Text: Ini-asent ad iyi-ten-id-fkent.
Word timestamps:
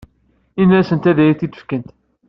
Ini-asent 0.61 1.09
ad 1.09 1.17
iyi-ten-id-fkent. 1.19 1.89